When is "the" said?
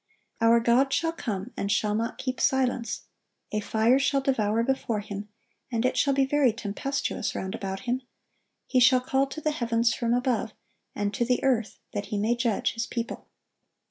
9.41-9.51, 11.23-11.43